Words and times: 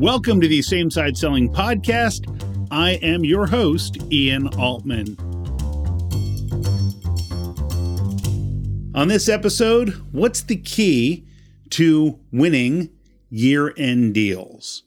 Welcome 0.00 0.40
to 0.40 0.48
the 0.48 0.62
Same 0.62 0.90
Side 0.90 1.18
Selling 1.18 1.52
Podcast. 1.52 2.24
I 2.70 2.92
am 3.02 3.22
your 3.22 3.46
host, 3.46 3.98
Ian 4.10 4.48
Altman. 4.58 5.14
On 8.94 9.08
this 9.08 9.28
episode, 9.28 9.90
what's 10.10 10.40
the 10.40 10.56
key 10.56 11.26
to 11.68 12.18
winning 12.32 12.88
year 13.28 13.74
end 13.76 14.14
deals? 14.14 14.84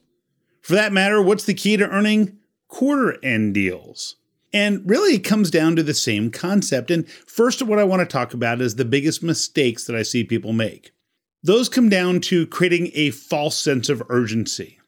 For 0.61 0.73
that 0.73 0.91
matter, 0.91 1.21
what's 1.21 1.45
the 1.45 1.53
key 1.53 1.77
to 1.77 1.87
earning 1.87 2.39
quarter 2.67 3.23
end 3.23 3.53
deals? 3.53 4.15
And 4.51 4.81
really, 4.89 5.17
it 5.17 5.23
comes 5.23 5.51
down 5.51 5.75
to 5.75 5.83
the 5.83 5.93
same 5.93 6.31
concept. 6.31 6.89
And 6.89 7.07
first, 7.07 7.61
what 7.61 7.77
I 7.77 7.83
want 7.83 7.99
to 7.99 8.07
talk 8.07 8.33
about 8.33 8.61
is 8.61 8.77
the 8.77 8.83
biggest 8.83 9.21
mistakes 9.21 9.85
that 9.85 9.95
I 9.95 10.01
see 10.01 10.23
people 10.23 10.53
make. 10.53 10.91
Those 11.43 11.69
come 11.69 11.87
down 11.87 12.19
to 12.21 12.47
creating 12.47 12.89
a 12.95 13.11
false 13.11 13.61
sense 13.61 13.89
of 13.89 14.01
urgency. 14.09 14.79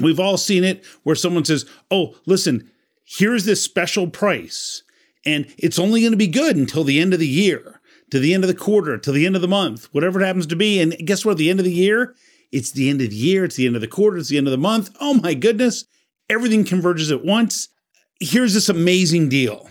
We've 0.00 0.20
all 0.20 0.36
seen 0.36 0.64
it 0.64 0.84
where 1.02 1.16
someone 1.16 1.44
says, 1.44 1.66
Oh, 1.90 2.16
listen, 2.26 2.70
here's 3.04 3.44
this 3.44 3.62
special 3.62 4.08
price, 4.08 4.82
and 5.24 5.46
it's 5.58 5.78
only 5.78 6.00
going 6.00 6.12
to 6.12 6.16
be 6.16 6.26
good 6.26 6.56
until 6.56 6.84
the 6.84 7.00
end 7.00 7.14
of 7.14 7.20
the 7.20 7.28
year, 7.28 7.80
to 8.10 8.18
the 8.18 8.34
end 8.34 8.44
of 8.44 8.48
the 8.48 8.54
quarter, 8.54 8.98
to 8.98 9.12
the 9.12 9.26
end 9.26 9.36
of 9.36 9.42
the 9.42 9.48
month, 9.48 9.88
whatever 9.92 10.20
it 10.20 10.26
happens 10.26 10.46
to 10.48 10.56
be. 10.56 10.80
And 10.80 10.96
guess 11.04 11.24
what? 11.24 11.32
At 11.32 11.38
the 11.38 11.50
end 11.50 11.60
of 11.60 11.64
the 11.64 11.72
year, 11.72 12.14
it's 12.50 12.72
the 12.72 12.90
end 12.90 13.00
of 13.00 13.10
the 13.10 13.16
year, 13.16 13.44
it's 13.44 13.56
the 13.56 13.66
end 13.66 13.76
of 13.76 13.80
the 13.80 13.88
quarter, 13.88 14.18
it's 14.18 14.28
the 14.28 14.38
end 14.38 14.46
of 14.46 14.52
the 14.52 14.58
month. 14.58 14.90
Oh 15.00 15.14
my 15.14 15.34
goodness, 15.34 15.84
everything 16.28 16.64
converges 16.64 17.10
at 17.10 17.24
once. 17.24 17.68
Here's 18.20 18.54
this 18.54 18.68
amazing 18.68 19.28
deal 19.28 19.70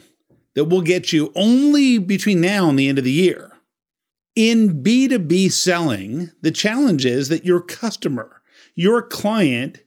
that 0.56 0.66
will 0.66 0.82
get 0.82 1.14
you 1.14 1.32
only 1.36 1.98
between 1.98 2.42
now 2.42 2.70
and 2.70 2.78
the 2.78 2.90
end 2.90 2.98
of 2.98 3.04
the 3.04 3.12
year. 3.12 3.52
In 4.36 4.82
B2B 4.82 5.52
selling, 5.52 6.32
the 6.42 6.52
challenge 6.52 7.06
is 7.06 7.30
that 7.30 7.46
your 7.46 7.62
customer, 7.62 8.42
your 8.76 9.02
client, 9.02 9.80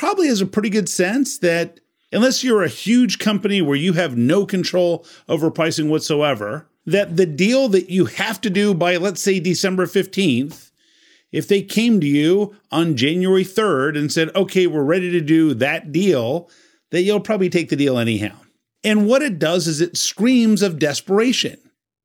probably 0.00 0.28
has 0.28 0.40
a 0.40 0.46
pretty 0.46 0.70
good 0.70 0.88
sense 0.88 1.36
that 1.40 1.78
unless 2.10 2.42
you're 2.42 2.64
a 2.64 2.68
huge 2.68 3.18
company 3.18 3.60
where 3.60 3.76
you 3.76 3.92
have 3.92 4.16
no 4.16 4.46
control 4.46 5.04
over 5.28 5.50
pricing 5.50 5.90
whatsoever, 5.90 6.66
that 6.86 7.18
the 7.18 7.26
deal 7.26 7.68
that 7.68 7.90
you 7.90 8.06
have 8.06 8.40
to 8.40 8.48
do 8.48 8.72
by, 8.72 8.96
let's 8.96 9.20
say, 9.20 9.38
December 9.38 9.84
15th, 9.84 10.70
if 11.32 11.46
they 11.46 11.60
came 11.60 12.00
to 12.00 12.06
you 12.06 12.56
on 12.72 12.96
January 12.96 13.44
3rd 13.44 13.98
and 13.98 14.10
said, 14.10 14.34
okay, 14.34 14.66
we're 14.66 14.82
ready 14.82 15.10
to 15.10 15.20
do 15.20 15.52
that 15.52 15.92
deal, 15.92 16.48
that 16.92 17.02
you'll 17.02 17.20
probably 17.20 17.50
take 17.50 17.68
the 17.68 17.76
deal 17.76 17.98
anyhow. 17.98 18.34
And 18.82 19.06
what 19.06 19.20
it 19.20 19.38
does 19.38 19.66
is 19.66 19.82
it 19.82 19.98
screams 19.98 20.62
of 20.62 20.78
desperation. 20.78 21.58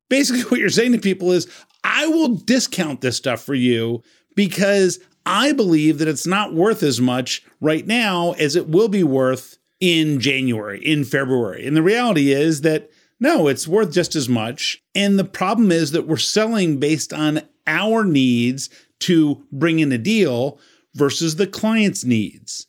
Basically, 0.09 0.41
what 0.49 0.59
you're 0.59 0.67
saying 0.67 0.91
to 0.91 0.99
people 0.99 1.31
is, 1.31 1.47
I 1.81 2.07
will 2.07 2.35
discount 2.35 2.99
this 2.99 3.15
stuff 3.15 3.41
for 3.41 3.55
you 3.55 4.03
because 4.35 4.99
I 5.25 5.53
believe 5.53 5.97
that 5.97 6.07
it's 6.07 6.27
not 6.27 6.53
worth 6.53 6.83
as 6.83 7.01
much 7.01 7.43
right 7.59 7.85
now 7.85 8.33
as 8.33 8.55
it 8.55 8.69
will 8.69 8.89
be 8.89 9.03
worth 9.03 9.57
in 9.79 10.19
January, 10.19 10.85
in 10.85 11.03
February. 11.03 11.65
And 11.65 11.75
the 11.75 11.83
reality 11.83 12.31
is 12.31 12.61
that 12.61 12.89
no, 13.19 13.47
it's 13.47 13.67
worth 13.67 13.91
just 13.91 14.15
as 14.15 14.27
much. 14.27 14.83
And 14.93 15.17
the 15.17 15.23
problem 15.23 15.71
is 15.71 15.91
that 15.91 16.07
we're 16.07 16.17
selling 16.17 16.79
based 16.79 17.13
on 17.13 17.41
our 17.65 18.03
needs 18.03 18.69
to 18.99 19.43
bring 19.51 19.79
in 19.79 19.91
a 19.91 19.97
deal 19.97 20.59
versus 20.93 21.35
the 21.35 21.47
client's 21.47 22.03
needs. 22.03 22.67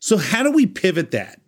So, 0.00 0.16
how 0.16 0.42
do 0.42 0.52
we 0.52 0.66
pivot 0.66 1.10
that? 1.10 1.40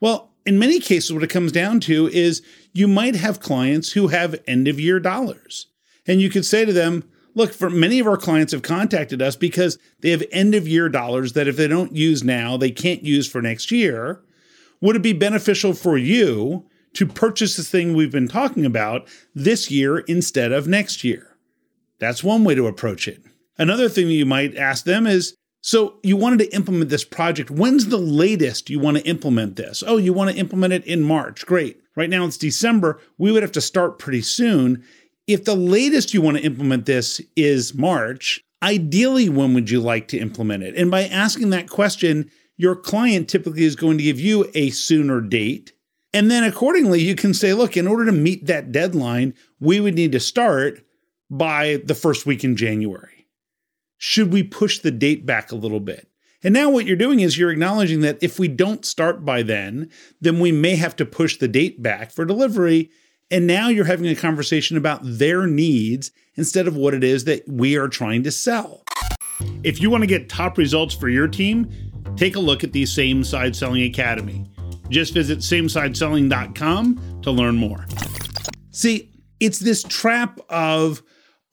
Well, 0.00 0.30
in 0.44 0.58
many 0.58 0.80
cases, 0.80 1.12
what 1.12 1.22
it 1.22 1.30
comes 1.30 1.52
down 1.52 1.80
to 1.80 2.08
is 2.08 2.42
you 2.72 2.88
might 2.88 3.14
have 3.14 3.40
clients 3.40 3.92
who 3.92 4.08
have 4.08 4.40
end 4.46 4.66
of 4.66 4.80
year 4.80 4.98
dollars. 4.98 5.68
And 6.06 6.20
you 6.20 6.30
could 6.30 6.44
say 6.44 6.64
to 6.64 6.72
them, 6.72 7.08
look, 7.34 7.52
for 7.52 7.70
many 7.70 7.98
of 7.98 8.06
our 8.06 8.16
clients 8.16 8.52
have 8.52 8.62
contacted 8.62 9.22
us 9.22 9.36
because 9.36 9.78
they 10.00 10.10
have 10.10 10.22
end 10.30 10.54
of 10.54 10.68
year 10.68 10.88
dollars 10.88 11.32
that 11.32 11.48
if 11.48 11.56
they 11.56 11.68
don't 11.68 11.94
use 11.94 12.22
now, 12.22 12.56
they 12.56 12.70
can't 12.70 13.02
use 13.02 13.28
for 13.28 13.42
next 13.42 13.70
year. 13.70 14.22
Would 14.80 14.96
it 14.96 15.02
be 15.02 15.12
beneficial 15.12 15.74
for 15.74 15.96
you 15.96 16.66
to 16.94 17.06
purchase 17.06 17.56
the 17.56 17.62
thing 17.62 17.94
we've 17.94 18.12
been 18.12 18.28
talking 18.28 18.66
about 18.66 19.08
this 19.34 19.70
year 19.70 19.98
instead 20.00 20.52
of 20.52 20.66
next 20.66 21.04
year? 21.04 21.36
That's 21.98 22.24
one 22.24 22.44
way 22.44 22.54
to 22.54 22.66
approach 22.66 23.06
it. 23.06 23.22
Another 23.58 23.88
thing 23.88 24.06
that 24.08 24.14
you 24.14 24.26
might 24.26 24.56
ask 24.56 24.84
them 24.84 25.06
is 25.06 25.36
so 25.60 26.00
you 26.02 26.16
wanted 26.16 26.40
to 26.40 26.52
implement 26.54 26.90
this 26.90 27.04
project. 27.04 27.48
When's 27.48 27.86
the 27.86 27.96
latest 27.96 28.68
you 28.68 28.80
want 28.80 28.96
to 28.96 29.06
implement 29.06 29.54
this? 29.54 29.84
Oh, 29.86 29.96
you 29.96 30.12
want 30.12 30.30
to 30.30 30.36
implement 30.36 30.72
it 30.72 30.84
in 30.84 31.02
March. 31.02 31.46
Great. 31.46 31.80
Right 31.94 32.10
now 32.10 32.24
it's 32.24 32.36
December. 32.36 33.00
We 33.16 33.30
would 33.30 33.44
have 33.44 33.52
to 33.52 33.60
start 33.60 34.00
pretty 34.00 34.22
soon. 34.22 34.82
If 35.26 35.44
the 35.44 35.54
latest 35.54 36.12
you 36.12 36.20
want 36.20 36.36
to 36.36 36.42
implement 36.42 36.86
this 36.86 37.20
is 37.36 37.74
March, 37.74 38.42
ideally, 38.62 39.28
when 39.28 39.54
would 39.54 39.70
you 39.70 39.80
like 39.80 40.08
to 40.08 40.18
implement 40.18 40.62
it? 40.64 40.76
And 40.76 40.90
by 40.90 41.04
asking 41.04 41.50
that 41.50 41.70
question, 41.70 42.30
your 42.56 42.76
client 42.76 43.28
typically 43.28 43.64
is 43.64 43.76
going 43.76 43.98
to 43.98 44.04
give 44.04 44.20
you 44.20 44.50
a 44.54 44.70
sooner 44.70 45.20
date. 45.20 45.72
And 46.12 46.30
then 46.30 46.44
accordingly, 46.44 47.00
you 47.00 47.14
can 47.14 47.34
say, 47.34 47.54
look, 47.54 47.76
in 47.76 47.86
order 47.86 48.04
to 48.06 48.12
meet 48.12 48.46
that 48.46 48.72
deadline, 48.72 49.34
we 49.60 49.80
would 49.80 49.94
need 49.94 50.12
to 50.12 50.20
start 50.20 50.84
by 51.30 51.80
the 51.84 51.94
first 51.94 52.26
week 52.26 52.44
in 52.44 52.56
January 52.56 53.22
should 54.04 54.32
we 54.32 54.42
push 54.42 54.80
the 54.80 54.90
date 54.90 55.24
back 55.24 55.52
a 55.52 55.54
little 55.54 55.78
bit? 55.78 56.08
And 56.42 56.52
now 56.52 56.68
what 56.68 56.86
you're 56.86 56.96
doing 56.96 57.20
is 57.20 57.38
you're 57.38 57.52
acknowledging 57.52 58.00
that 58.00 58.18
if 58.20 58.36
we 58.36 58.48
don't 58.48 58.84
start 58.84 59.24
by 59.24 59.44
then, 59.44 59.90
then 60.20 60.40
we 60.40 60.50
may 60.50 60.74
have 60.74 60.96
to 60.96 61.06
push 61.06 61.36
the 61.36 61.46
date 61.46 61.80
back 61.80 62.10
for 62.10 62.24
delivery. 62.24 62.90
And 63.32 63.46
now 63.46 63.68
you're 63.68 63.86
having 63.86 64.06
a 64.08 64.14
conversation 64.14 64.76
about 64.76 65.00
their 65.02 65.46
needs 65.46 66.10
instead 66.34 66.68
of 66.68 66.76
what 66.76 66.92
it 66.92 67.02
is 67.02 67.24
that 67.24 67.42
we 67.48 67.78
are 67.78 67.88
trying 67.88 68.22
to 68.24 68.30
sell. 68.30 68.84
If 69.64 69.80
you 69.80 69.88
want 69.88 70.02
to 70.02 70.06
get 70.06 70.28
top 70.28 70.58
results 70.58 70.94
for 70.94 71.08
your 71.08 71.26
team, 71.26 71.72
take 72.16 72.36
a 72.36 72.40
look 72.40 72.62
at 72.62 72.72
the 72.72 72.84
Same 72.84 73.24
Side 73.24 73.56
Selling 73.56 73.84
Academy. 73.84 74.44
Just 74.90 75.14
visit 75.14 75.38
samesideselling.com 75.38 77.20
to 77.22 77.30
learn 77.30 77.56
more. 77.56 77.86
See, 78.70 79.10
it's 79.40 79.60
this 79.60 79.82
trap 79.82 80.38
of 80.50 81.02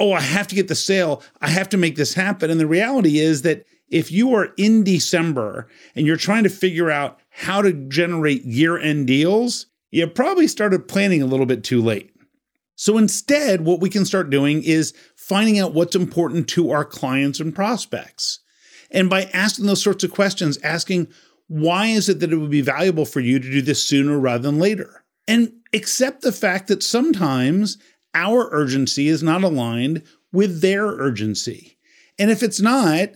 oh, 0.01 0.13
I 0.13 0.22
have 0.22 0.47
to 0.47 0.56
get 0.56 0.68
the 0.69 0.75
sale. 0.75 1.23
I 1.41 1.50
have 1.50 1.69
to 1.69 1.78
make 1.78 1.97
this 1.97 2.13
happen. 2.13 2.50
And 2.50 2.59
the 2.59 2.68
reality 2.68 3.19
is 3.19 3.41
that 3.41 3.66
if 3.89 4.12
you 4.12 4.34
are 4.34 4.50
in 4.57 4.84
December 4.84 5.68
and 5.95 6.06
you're 6.06 6.16
trying 6.16 6.44
to 6.44 6.50
figure 6.50 6.89
out 6.89 7.19
how 7.29 7.62
to 7.62 7.73
generate 7.73 8.44
year 8.44 8.78
end 8.78 9.07
deals, 9.07 9.66
you 9.91 10.07
probably 10.07 10.47
started 10.47 10.88
planning 10.88 11.22
a 11.22 11.27
little 11.27 11.45
bit 11.45 11.63
too 11.63 11.81
late. 11.81 12.11
So 12.75 12.97
instead, 12.97 13.61
what 13.61 13.81
we 13.81 13.89
can 13.89 14.05
start 14.05 14.29
doing 14.29 14.63
is 14.63 14.94
finding 15.17 15.59
out 15.59 15.73
what's 15.73 15.95
important 15.95 16.47
to 16.50 16.72
our 16.72 16.85
clients 16.85 17.39
and 17.39 17.53
prospects. 17.53 18.39
And 18.91 19.09
by 19.09 19.23
asking 19.33 19.66
those 19.66 19.83
sorts 19.83 20.03
of 20.03 20.11
questions, 20.11 20.57
asking, 20.63 21.07
why 21.47 21.88
is 21.88 22.07
it 22.07 22.19
that 22.19 22.31
it 22.31 22.38
would 22.38 22.51
be 22.51 22.61
valuable 22.61 23.05
for 23.05 23.19
you 23.19 23.39
to 23.39 23.51
do 23.51 23.61
this 23.61 23.83
sooner 23.83 24.17
rather 24.17 24.44
than 24.44 24.59
later? 24.59 25.03
And 25.27 25.51
accept 25.73 26.21
the 26.21 26.31
fact 26.31 26.67
that 26.67 26.81
sometimes 26.81 27.77
our 28.13 28.50
urgency 28.51 29.07
is 29.07 29.21
not 29.21 29.44
aligned 29.44 30.03
with 30.31 30.61
their 30.61 30.85
urgency. 30.85 31.77
And 32.17 32.31
if 32.31 32.41
it's 32.44 32.61
not, 32.61 33.09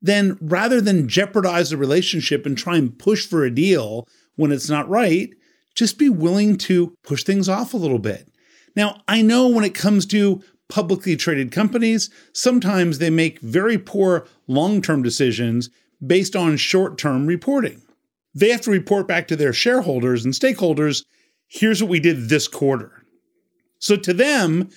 then 0.00 0.38
rather 0.40 0.80
than 0.80 1.08
jeopardize 1.08 1.70
the 1.70 1.76
relationship 1.76 2.46
and 2.46 2.56
try 2.56 2.76
and 2.76 2.96
push 2.98 3.26
for 3.26 3.44
a 3.44 3.54
deal 3.54 4.06
when 4.36 4.52
it's 4.52 4.68
not 4.68 4.88
right, 4.88 5.30
just 5.78 5.98
be 5.98 6.08
willing 6.08 6.56
to 6.56 6.92
push 7.04 7.22
things 7.22 7.48
off 7.48 7.72
a 7.72 7.78
little 7.78 8.00
bit. 8.00 8.28
Now, 8.74 9.02
I 9.06 9.22
know 9.22 9.46
when 9.48 9.64
it 9.64 9.74
comes 9.74 10.04
to 10.06 10.42
publicly 10.68 11.16
traded 11.16 11.52
companies, 11.52 12.10
sometimes 12.32 12.98
they 12.98 13.10
make 13.10 13.40
very 13.40 13.78
poor 13.78 14.26
long 14.48 14.82
term 14.82 15.02
decisions 15.02 15.70
based 16.04 16.34
on 16.34 16.56
short 16.56 16.98
term 16.98 17.26
reporting. 17.26 17.82
They 18.34 18.50
have 18.50 18.60
to 18.62 18.70
report 18.70 19.06
back 19.08 19.28
to 19.28 19.36
their 19.36 19.52
shareholders 19.52 20.24
and 20.24 20.34
stakeholders 20.34 21.04
here's 21.48 21.82
what 21.82 21.90
we 21.90 22.00
did 22.00 22.28
this 22.28 22.46
quarter. 22.46 23.04
So 23.78 23.96
to 23.96 24.12
them, 24.12 24.68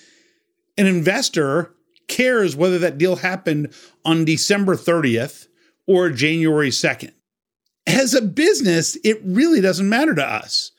an 0.78 0.88
investor 0.88 1.74
cares 2.08 2.56
whether 2.56 2.80
that 2.80 2.98
deal 2.98 3.18
happened 3.18 3.74
on 4.06 4.26
December 4.26 4.76
30th 4.76 5.48
or 5.88 6.10
January 6.10 6.70
2nd. 6.70 7.12
As 7.88 8.14
a 8.14 8.22
business, 8.22 8.98
it 9.04 9.20
really 9.24 9.60
doesn't 9.60 9.90
matter 9.90 10.14
to 10.16 10.26
us. 10.26 10.72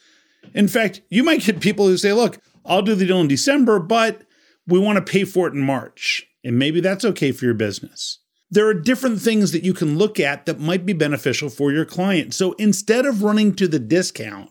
In 0.55 0.69
fact, 0.69 1.03
you 1.09 1.23
might 1.23 1.43
get 1.43 1.61
people 1.61 1.87
who 1.87 1.97
say, 1.97 2.13
look, 2.13 2.39
I'll 2.65 2.83
do 2.83 2.95
the 2.95 3.07
deal 3.07 3.21
in 3.21 3.29
December, 3.29 3.79
but 3.79 4.23
we 4.67 4.79
want 4.79 5.05
to 5.05 5.13
pay 5.13 5.25
for 5.25 5.47
it 5.49 5.55
in 5.55 5.61
March. 5.61 6.27
And 6.45 6.59
maybe 6.59 6.81
that's 6.81 7.05
okay 7.05 7.33
for 7.33 7.45
your 7.45 7.55
business. 7.55 8.19
There 8.51 8.67
are 8.67 8.75
different 8.75 9.21
things 9.21 9.53
that 9.53 9.65
you 9.65 9.73
can 9.73 9.97
look 9.97 10.21
at 10.21 10.47
that 10.47 10.61
might 10.61 10.85
be 10.85 10.93
beneficial 10.93 11.49
for 11.49 11.73
your 11.73 11.87
client. 11.87 12.35
So 12.35 12.53
instead 12.55 13.07
of 13.07 13.23
running 13.23 13.55
to 13.55 13.67
the 13.67 13.79
discount, 13.79 14.51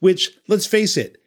which 0.00 0.30
let's 0.48 0.66
face 0.66 0.96
it, 0.96 1.18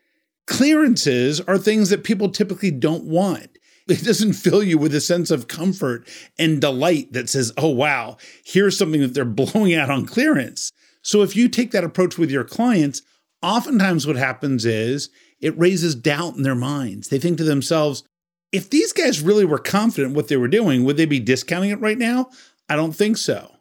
Clearances 0.49 1.39
are 1.41 1.59
things 1.59 1.91
that 1.91 2.03
people 2.03 2.27
typically 2.27 2.71
don't 2.71 3.03
want. 3.03 3.59
It 3.87 4.03
doesn't 4.03 4.33
fill 4.43 4.63
you 4.63 4.79
with 4.79 4.95
a 4.95 4.99
sense 4.99 5.29
of 5.29 5.47
comfort 5.47 6.07
and 6.39 6.59
delight 6.59 7.13
that 7.13 7.29
says, 7.29 7.53
oh, 7.55 7.69
wow, 7.69 8.17
here's 8.43 8.75
something 8.75 8.99
that 9.01 9.13
they're 9.13 9.25
blowing 9.25 9.75
out 9.75 9.91
on 9.91 10.07
clearance. 10.07 10.71
So 11.03 11.21
if 11.21 11.35
you 11.35 11.49
take 11.49 11.69
that 11.71 11.83
approach 11.83 12.17
with 12.17 12.31
your 12.31 12.43
clients, 12.43 13.03
oftentimes 13.41 14.05
what 14.05 14.15
happens 14.15 14.65
is 14.65 15.09
it 15.39 15.57
raises 15.57 15.95
doubt 15.95 16.35
in 16.35 16.43
their 16.43 16.55
minds. 16.55 17.09
They 17.09 17.19
think 17.19 17.37
to 17.37 17.43
themselves, 17.43 18.03
if 18.51 18.69
these 18.69 18.93
guys 18.93 19.21
really 19.21 19.45
were 19.45 19.59
confident 19.59 20.15
what 20.15 20.27
they 20.27 20.37
were 20.37 20.47
doing, 20.47 20.83
would 20.83 20.97
they 20.97 21.05
be 21.05 21.19
discounting 21.19 21.69
it 21.69 21.79
right 21.79 21.97
now? 21.97 22.29
I 22.67 22.75
don't 22.75 22.93
think 22.93 23.17
so. 23.17 23.51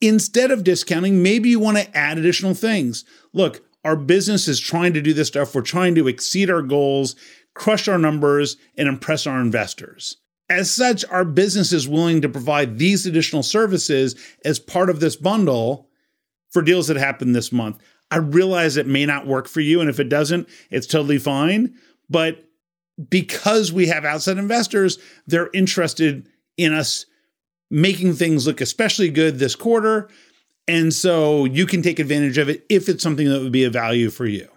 Instead 0.00 0.50
of 0.50 0.64
discounting, 0.64 1.22
maybe 1.22 1.50
you 1.50 1.60
want 1.60 1.76
to 1.76 1.96
add 1.96 2.16
additional 2.16 2.54
things. 2.54 3.04
Look, 3.32 3.62
our 3.84 3.96
business 3.96 4.48
is 4.48 4.58
trying 4.60 4.94
to 4.94 5.02
do 5.02 5.12
this 5.12 5.28
stuff. 5.28 5.54
We're 5.54 5.62
trying 5.62 5.94
to 5.96 6.08
exceed 6.08 6.50
our 6.50 6.62
goals, 6.62 7.16
crush 7.54 7.88
our 7.88 7.98
numbers, 7.98 8.56
and 8.76 8.88
impress 8.88 9.26
our 9.26 9.40
investors. 9.40 10.16
As 10.48 10.70
such, 10.70 11.04
our 11.06 11.24
business 11.24 11.72
is 11.72 11.86
willing 11.86 12.22
to 12.22 12.28
provide 12.28 12.78
these 12.78 13.06
additional 13.06 13.42
services 13.42 14.16
as 14.44 14.58
part 14.58 14.90
of 14.90 15.00
this 15.00 15.16
bundle 15.16 15.88
for 16.50 16.62
deals 16.62 16.88
that 16.88 16.96
happen 16.96 17.32
this 17.32 17.52
month. 17.52 17.80
I 18.10 18.16
realize 18.16 18.76
it 18.76 18.86
may 18.86 19.06
not 19.06 19.26
work 19.26 19.48
for 19.48 19.60
you, 19.60 19.80
and 19.80 19.88
if 19.88 20.00
it 20.00 20.08
doesn't, 20.08 20.48
it's 20.70 20.86
totally 20.86 21.18
fine. 21.18 21.74
But 22.08 22.44
because 23.08 23.72
we 23.72 23.86
have 23.86 24.04
outside 24.04 24.38
investors, 24.38 24.98
they're 25.26 25.50
interested 25.54 26.28
in 26.56 26.72
us 26.72 27.06
making 27.70 28.14
things 28.14 28.46
look 28.46 28.60
especially 28.60 29.10
good 29.10 29.38
this 29.38 29.54
quarter. 29.54 30.08
And 30.66 30.92
so 30.92 31.44
you 31.44 31.66
can 31.66 31.82
take 31.82 31.98
advantage 31.98 32.38
of 32.38 32.48
it 32.48 32.66
if 32.68 32.88
it's 32.88 33.02
something 33.02 33.28
that 33.28 33.40
would 33.40 33.52
be 33.52 33.64
a 33.64 33.70
value 33.70 34.10
for 34.10 34.26
you. 34.26 34.48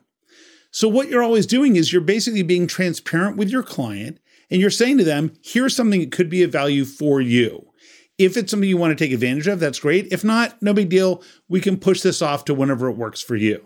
So, 0.71 0.87
what 0.87 1.07
you're 1.07 1.23
always 1.23 1.45
doing 1.45 1.75
is 1.75 1.93
you're 1.93 2.01
basically 2.01 2.41
being 2.41 2.65
transparent 2.65 3.37
with 3.37 3.49
your 3.49 3.61
client 3.61 4.19
and 4.49 4.59
you're 4.59 4.71
saying 4.71 4.97
to 4.97 5.03
them, 5.03 5.33
here's 5.43 5.75
something 5.75 5.99
that 5.99 6.11
could 6.11 6.29
be 6.29 6.43
a 6.43 6.47
value 6.47 6.83
for 6.83 7.21
you. 7.21 7.67
If 8.17 8.37
it's 8.37 8.51
something 8.51 8.69
you 8.69 8.77
want 8.77 8.97
to 8.97 9.03
take 9.03 9.13
advantage 9.13 9.47
of, 9.47 9.59
that's 9.59 9.79
great. 9.79 10.11
If 10.11 10.23
not, 10.23 10.61
no 10.61 10.73
big 10.73 10.89
deal. 10.89 11.23
We 11.49 11.61
can 11.61 11.77
push 11.77 12.01
this 12.01 12.21
off 12.21 12.45
to 12.45 12.53
whenever 12.53 12.87
it 12.89 12.97
works 12.97 13.21
for 13.21 13.35
you. 13.35 13.65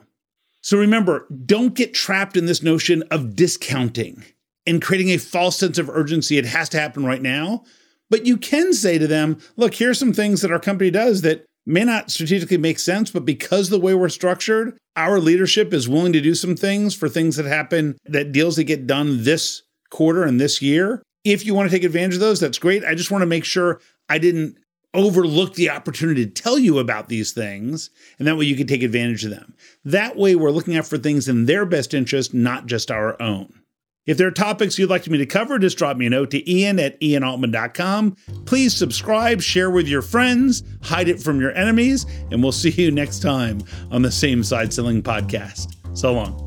So 0.61 0.77
remember, 0.77 1.27
don't 1.45 1.75
get 1.75 1.93
trapped 1.93 2.37
in 2.37 2.45
this 2.45 2.63
notion 2.63 3.03
of 3.11 3.35
discounting 3.35 4.23
and 4.65 4.81
creating 4.81 5.09
a 5.09 5.17
false 5.17 5.57
sense 5.57 5.77
of 5.77 5.89
urgency. 5.89 6.37
It 6.37 6.45
has 6.45 6.69
to 6.69 6.79
happen 6.79 7.05
right 7.05 7.21
now. 7.21 7.63
But 8.09 8.25
you 8.25 8.37
can 8.37 8.73
say 8.73 8.97
to 8.97 9.07
them, 9.07 9.37
look, 9.57 9.75
here's 9.75 9.99
some 9.99 10.13
things 10.13 10.41
that 10.41 10.51
our 10.51 10.59
company 10.59 10.91
does 10.91 11.21
that 11.21 11.45
may 11.65 11.83
not 11.83 12.09
strategically 12.09 12.57
make 12.57 12.79
sense, 12.79 13.11
but 13.11 13.25
because 13.25 13.69
the 13.69 13.79
way 13.79 13.93
we're 13.93 14.09
structured, 14.09 14.77
our 14.95 15.19
leadership 15.19 15.73
is 15.73 15.89
willing 15.89 16.13
to 16.13 16.21
do 16.21 16.33
some 16.33 16.55
things 16.55 16.95
for 16.95 17.09
things 17.09 17.35
that 17.35 17.45
happen, 17.45 17.97
that 18.05 18.31
deals 18.31 18.55
that 18.55 18.63
get 18.63 18.87
done 18.87 19.23
this 19.23 19.63
quarter 19.89 20.23
and 20.23 20.39
this 20.39 20.61
year. 20.61 21.03
If 21.25 21.45
you 21.45 21.53
want 21.53 21.69
to 21.69 21.75
take 21.75 21.83
advantage 21.83 22.15
of 22.15 22.21
those, 22.21 22.39
that's 22.39 22.57
great. 22.57 22.85
I 22.85 22.95
just 22.95 23.11
want 23.11 23.21
to 23.21 23.27
make 23.27 23.43
sure 23.43 23.81
I 24.09 24.17
didn't 24.17 24.57
overlook 24.93 25.53
the 25.53 25.69
opportunity 25.69 26.25
to 26.25 26.31
tell 26.31 26.57
you 26.57 26.79
about 26.79 27.09
these 27.09 27.31
things, 27.31 27.89
and 28.17 28.27
that 28.27 28.37
way 28.37 28.45
you 28.45 28.55
can 28.55 28.67
take 28.67 28.83
advantage 28.83 29.23
of 29.25 29.31
them. 29.31 29.53
That 29.85 30.15
way, 30.15 30.35
we're 30.35 30.51
looking 30.51 30.75
out 30.75 30.87
for 30.87 30.97
things 30.97 31.27
in 31.27 31.45
their 31.45 31.65
best 31.65 31.93
interest, 31.93 32.33
not 32.33 32.65
just 32.65 32.89
our 32.89 33.21
own. 33.21 33.61
If 34.07 34.17
there 34.17 34.27
are 34.27 34.31
topics 34.31 34.79
you'd 34.79 34.89
like 34.89 35.05
me 35.07 35.17
to 35.17 35.25
cover, 35.25 35.59
just 35.59 35.77
drop 35.77 35.97
me 35.97 36.05
a 36.05 36.09
note 36.09 36.31
to 36.31 36.49
ian 36.49 36.79
at 36.79 36.99
ianaltman.com. 37.01 38.15
Please 38.45 38.73
subscribe, 38.73 39.41
share 39.41 39.69
with 39.69 39.87
your 39.87 40.01
friends, 40.01 40.63
hide 40.81 41.09
it 41.09 41.21
from 41.21 41.41
your 41.41 41.51
enemies, 41.51 42.05
and 42.31 42.41
we'll 42.41 42.53
see 42.53 42.71
you 42.71 42.89
next 42.89 43.19
time 43.19 43.61
on 43.91 44.01
the 44.01 44.11
Same 44.11 44.43
Side 44.43 44.73
Selling 44.73 45.03
Podcast. 45.03 45.75
So 45.93 46.13
long. 46.13 46.46